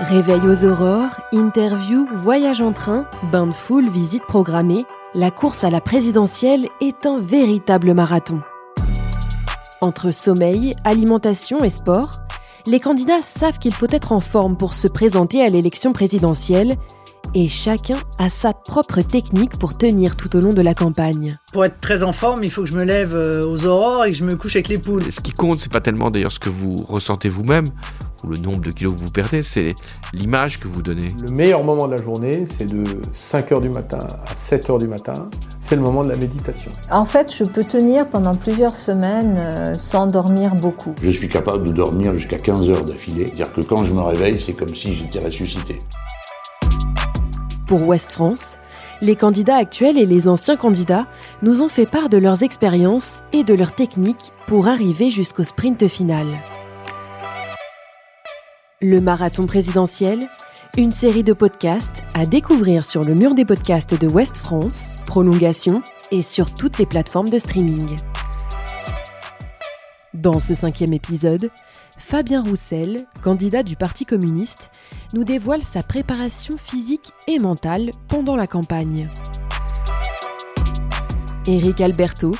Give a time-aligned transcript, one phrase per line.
[0.00, 5.68] Réveil aux aurores, interview, voyage en train, bain de foule, visite programmée, la course à
[5.68, 8.40] la présidentielle est un véritable marathon.
[9.82, 12.20] Entre sommeil, alimentation et sport,
[12.66, 16.78] les candidats savent qu'il faut être en forme pour se présenter à l'élection présidentielle
[17.34, 21.38] et chacun a sa propre technique pour tenir tout au long de la campagne.
[21.52, 24.10] Pour être très en forme, il faut que je me lève euh, aux aurores et
[24.10, 25.10] que je me couche avec les poules.
[25.10, 27.70] Ce qui compte, c'est pas tellement d'ailleurs ce que vous ressentez vous-même
[28.24, 29.74] ou le nombre de kilos que vous perdez, c'est
[30.12, 31.08] l'image que vous donnez.
[31.22, 35.30] Le meilleur moment de la journée, c'est de 5h du matin à 7h du matin.
[35.60, 36.70] C'est le moment de la méditation.
[36.90, 40.94] En fait, je peux tenir pendant plusieurs semaines euh, sans dormir beaucoup.
[41.02, 43.26] Je suis capable de dormir jusqu'à 15 heures d'affilée.
[43.26, 45.78] C'est-à-dire que quand je me réveille, c'est comme si j'étais ressuscité.
[47.70, 48.58] Pour Ouest France,
[49.00, 51.06] les candidats actuels et les anciens candidats
[51.40, 55.86] nous ont fait part de leurs expériences et de leurs techniques pour arriver jusqu'au sprint
[55.86, 56.26] final.
[58.82, 60.26] Le marathon présidentiel,
[60.76, 65.80] une série de podcasts à découvrir sur le mur des podcasts de Ouest France, prolongation
[66.10, 68.00] et sur toutes les plateformes de streaming.
[70.12, 71.50] Dans ce cinquième épisode,
[71.96, 74.72] Fabien Roussel, candidat du Parti communiste,
[75.12, 79.10] nous dévoile sa préparation physique et mentale pendant la campagne.
[81.46, 82.34] Éric Alberto,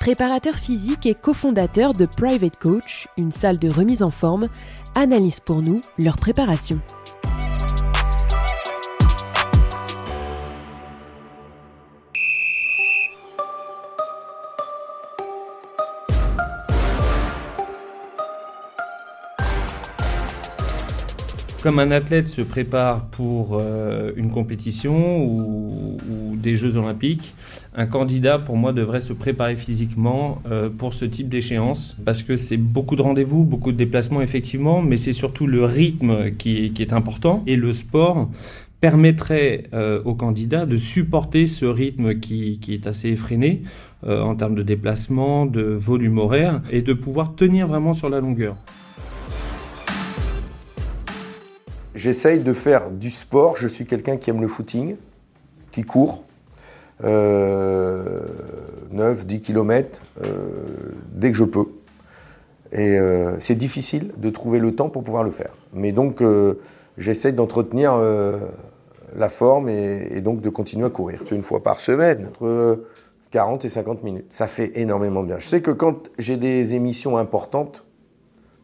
[0.00, 4.48] préparateur physique et cofondateur de Private Coach, une salle de remise en forme,
[4.94, 6.80] analyse pour nous leur préparation.
[21.64, 25.96] Comme un athlète se prépare pour euh, une compétition ou,
[26.36, 27.34] des Jeux olympiques,
[27.74, 32.36] un candidat pour moi devrait se préparer physiquement euh, pour ce type d'échéance parce que
[32.36, 36.92] c'est beaucoup de rendez-vous, beaucoup de déplacements effectivement, mais c'est surtout le rythme qui, est
[36.92, 38.28] important et le sport
[38.82, 43.62] permettrait euh, aux candidats de supporter ce rythme qui, qui est assez effréné
[44.06, 48.54] en termes de déplacement, de volume horaire et de pouvoir tenir vraiment sur la longueur.
[51.94, 53.56] J'essaye de faire du sport.
[53.56, 54.96] Je suis quelqu'un qui aime le footing,
[55.70, 56.24] qui court.
[57.02, 60.02] 9, 10 km
[61.12, 61.66] dès que je peux.
[62.74, 65.52] Et euh, c'est difficile de trouver le temps pour pouvoir le faire.
[65.72, 66.54] Mais donc, euh,
[66.98, 68.40] j'essaye d'entretenir euh,
[69.16, 71.20] la forme et, donc de continuer à courir.
[71.24, 72.84] C'est une fois par semaine, entre
[73.30, 74.26] 40 et 50 minutes.
[74.30, 75.38] Ça fait énormément bien.
[75.38, 77.86] Je sais que quand j'ai des émissions importantes,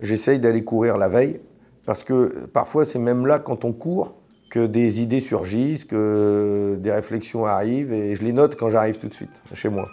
[0.00, 1.40] j'essaye d'aller courir la veille
[1.86, 4.16] parce que parfois, c'est même là, quand on court,
[4.50, 9.08] que des idées surgissent, que des réflexions arrivent, et je les note quand j'arrive tout
[9.08, 9.88] de suite chez moi.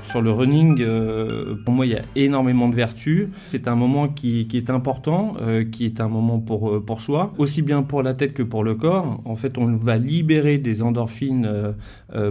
[0.00, 3.28] Sur le running, euh, pour moi, il y a énormément de vertus.
[3.44, 7.32] C'est un moment qui, est important, euh, qui est un moment pour, euh, pour soi,
[7.36, 9.20] aussi bien pour la tête que pour le corps.
[9.24, 11.74] En fait, on va libérer des endorphines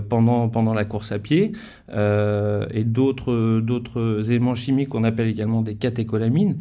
[0.10, 1.52] pendant, pendant la course à pied
[1.92, 6.58] et d'autres, d'autres éléments chimiques qu'on appelle également des catécholamines.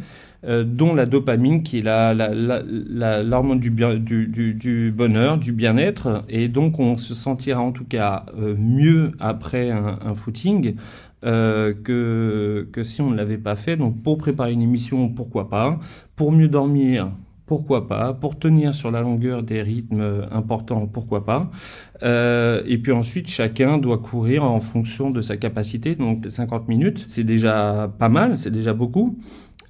[0.47, 6.97] Dont la dopamine qui est l'hormone du, du, du, bonheur, du bien-être, et donc on
[6.99, 10.77] se sentira en tout cas mieux après un, footing
[11.25, 13.77] euh, que, que si on ne l'avait pas fait.
[13.77, 15.79] Donc pour préparer une émission, pourquoi pas.
[16.15, 17.11] Pour mieux dormir,
[17.47, 18.12] pourquoi pas.
[18.12, 21.51] Pour tenir sur la longueur des rythmes importants, pourquoi pas.
[22.03, 25.95] Euh, et puis ensuite, chacun doit courir en fonction de sa capacité.
[25.95, 29.19] Donc 50 minutes, c'est déjà pas mal, c'est déjà beaucoup.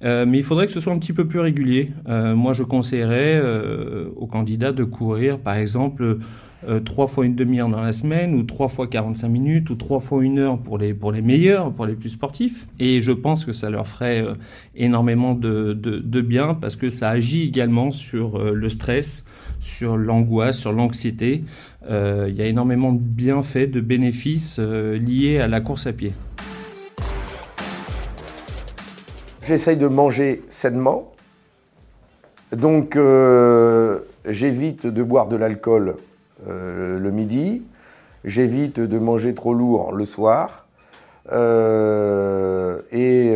[0.03, 1.91] Euh, mais il faudrait que ce soit un petit peu plus régulier.
[2.07, 6.19] Euh, moi, je conseillerais euh, aux candidats de courir, par exemple,
[6.67, 9.99] euh, trois fois une demi-heure dans la semaine, ou trois fois 45 minutes, ou trois
[9.99, 12.67] fois une heure pour les, pour les meilleurs, pour les plus sportifs.
[12.79, 14.33] Et je pense que ça leur ferait euh,
[14.75, 19.25] énormément de, de, de, bien, parce que ça agit également sur le stress,
[19.59, 21.43] sur l'angoisse, sur l'anxiété.
[21.89, 26.11] il y a énormément de bienfaits, de bénéfices liés à la course à pied.
[29.47, 31.13] J'essaye de manger sainement.
[32.51, 35.95] Donc, euh, j'évite de boire de l'alcool
[36.49, 37.63] euh, le midi.
[38.25, 40.66] J'évite de manger trop lourd le soir.
[41.31, 43.33] Euh, et,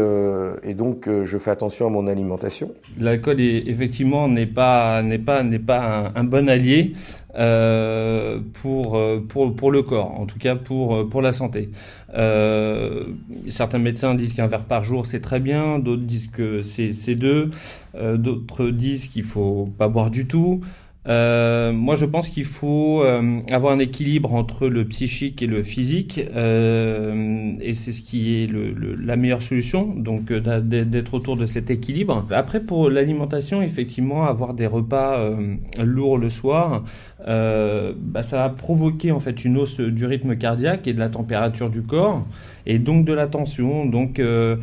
[0.70, 2.72] et, donc, je fais attention à mon alimentation.
[3.00, 6.94] L'alcool, effectivement, n'est pas, n'est pas, n'est pas un, bon allié
[7.36, 11.70] euh, pour, pour, pour le corps, en tout cas pour, pour la santé.
[12.14, 13.06] Euh,
[13.48, 17.52] certains médecins disent qu'un verre par jour c'est très bien, d'autres disent que c'est deux,
[17.96, 20.62] euh, d'autres disent qu'il faut pas boire du tout.
[21.08, 25.64] Euh, moi, je pense qu'il faut euh, avoir un équilibre entre le psychique et le
[25.64, 29.94] physique, euh, et c'est ce qui est le, la meilleure solution.
[29.96, 32.28] Donc, d'être autour de cet équilibre.
[32.32, 35.32] Après, pour l'alimentation, effectivement, avoir des repas
[35.80, 36.84] lourds le soir,
[37.26, 41.70] bah, ça va provoquer en fait une hausse du rythme cardiaque et de la température
[41.70, 42.26] du corps,
[42.66, 43.86] et donc de la tension.
[43.86, 44.58] Donc euh,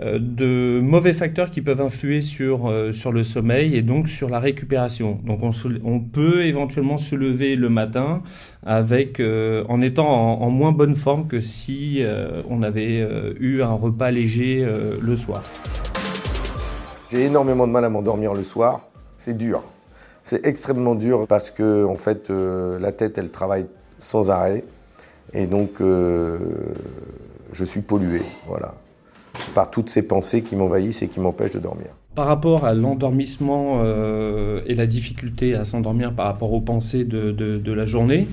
[0.00, 4.38] de mauvais facteurs qui peuvent influer sur, euh, sur le sommeil et donc sur la
[4.38, 5.18] récupération.
[5.26, 8.22] Donc on, peut éventuellement se lever le matin
[8.64, 12.02] avec, euh, en étant en, en, moins bonne forme que si
[12.48, 13.06] on avait
[13.38, 14.66] eu un repas léger
[15.00, 15.42] le soir.
[17.10, 18.88] J'ai énormément de mal à m'endormir le soir.
[19.18, 19.62] C'est dur.
[20.24, 23.66] C'est extrêmement dur parce que en fait la tête elle travaille
[23.98, 24.64] sans arrêt
[25.32, 28.22] et donc je suis pollué.
[28.46, 28.74] Voilà
[29.54, 31.88] par toutes ces pensées qui m'envahissent et qui m'empêchent de dormir.
[32.14, 37.30] Par rapport à l'endormissement euh, et la difficulté à s'endormir par rapport aux pensées de,
[37.30, 38.26] de, la journée,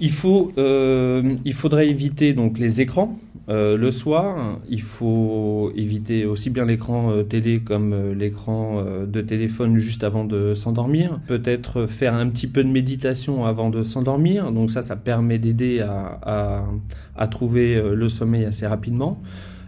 [0.00, 3.16] il, faut, euh, il faudrait éviter donc les écrans
[3.48, 4.58] euh, le soir.
[4.68, 11.20] Il faut éviter aussi bien l'écran télé comme l'écran de téléphone juste avant de s'endormir.
[11.28, 14.50] Peut-être faire un petit peu de méditation avant de s'endormir.
[14.50, 16.64] Donc ça, ça permet d'aider à, à,
[17.16, 19.22] à trouver le sommeil assez rapidement.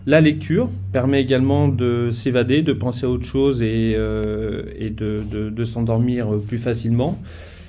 [0.06, 6.28] La lecture permet également de s'évader, de penser à autre chose et, euh, de, s'endormir
[6.46, 7.19] plus facilement.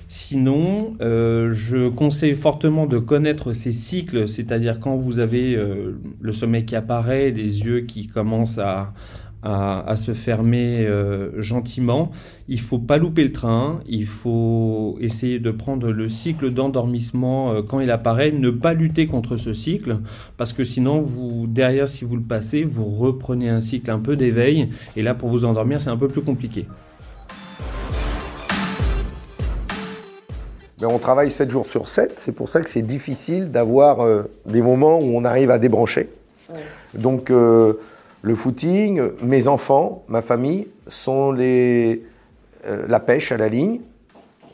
[0.08, 6.32] Sinon, euh, je conseille fortement de connaître ces cycles, c'est-à-dire quand vous avez euh, le
[6.32, 8.94] sommeil qui apparaît, les yeux qui commencent à,
[9.44, 12.12] à, se fermer euh, gentiment.
[12.48, 17.62] Il faut pas louper le train, il faut essayer de prendre le cycle d'endormissement euh,
[17.62, 19.98] quand il apparaît, ne pas lutter contre ce cycle,
[20.38, 24.16] parce que sinon, vous derrière, si vous le passez, vous reprenez un cycle un peu
[24.16, 26.66] d'éveil, et là, pour vous endormir, c'est un peu plus compliqué.
[30.80, 34.24] Ben, on travaille 7 jours sur 7, c'est pour ça que c'est difficile d'avoir euh,
[34.46, 36.10] des moments où on arrive à débrancher.
[36.94, 37.32] Donc,
[38.24, 42.04] le footing, mes enfants, ma famille, sont les,
[42.66, 43.82] euh, la pêche à la ligne.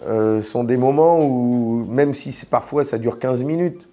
[0.08, 3.88] Euh, sont des moments où, même si parfois ça dure 15 minutes,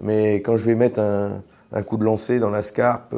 [0.00, 3.14] mais quand je vais mettre un, coup de lancer dans la scarpe,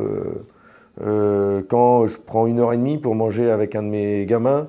[1.00, 4.66] euh, quand je prends une heure et demie pour manger avec un de mes gamins,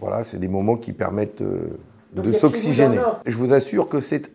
[0.00, 3.00] voilà, c'est des moments qui permettent de s'oxygéner.
[3.26, 4.30] Je vous assure que c'est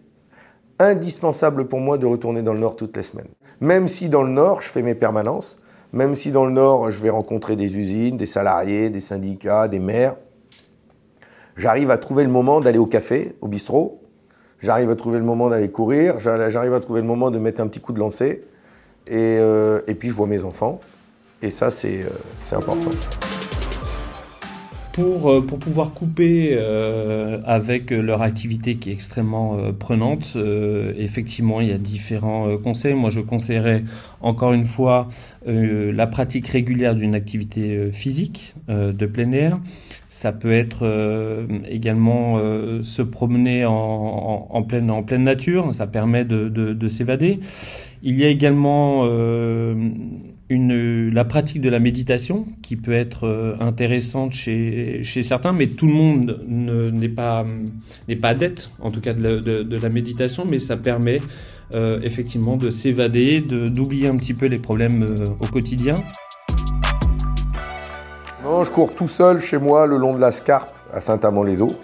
[0.78, 3.30] indispensable pour moi de retourner dans le Nord toutes les semaines.
[3.60, 5.58] Même si dans le Nord, je fais mes permanences,
[5.94, 9.80] même si dans le Nord, je vais rencontrer des usines, des salariés, des syndicats, des
[9.80, 10.16] maires,
[11.56, 14.02] j'arrive à trouver le moment d'aller au café, au bistrot.
[14.60, 16.20] J'arrive à trouver le moment d'aller courir.
[16.20, 18.44] J'arrive à trouver le moment de mettre un petit coup de lancer.
[19.06, 20.80] Et, euh, puis je vois mes enfants.
[21.42, 22.90] Et ça, c'est euh, important.
[24.98, 26.58] Pour, euh, pour, pouvoir couper
[27.46, 30.36] avec leur activité qui est extrêmement prenante,
[30.98, 32.96] effectivement, il y a différents conseils.
[32.96, 33.84] Moi, je conseillerais
[34.22, 35.08] encore une fois
[35.48, 39.60] euh, la pratique régulière d'une activité euh, physique euh, de plein air.
[40.10, 40.88] Ça peut être
[41.70, 42.40] également
[42.82, 47.42] se promener en, en, pleine, en pleine nature, ça permet de, de, de s'évader.
[48.04, 49.04] Il y a également
[50.50, 56.42] la pratique de la méditation qui peut être intéressante chez, certains, mais tout le monde
[56.48, 57.46] n'est pas,
[58.22, 61.20] pas adepte, en tout cas de la, de, de la méditation, mais ça permet
[61.74, 66.02] euh, effectivement de s'évader, d'oublier un petit peu les problèmes euh, au quotidien.
[68.42, 71.76] Non, je cours tout seul chez moi le long de la Scarpe à Saint-Amand-les-Eaux.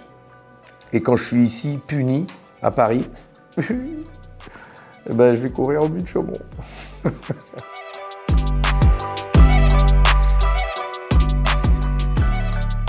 [0.93, 2.25] Et quand je suis ici, puni,
[2.61, 3.05] à Paris,
[3.57, 6.39] eh ben, je vais courir au but de Chaumont.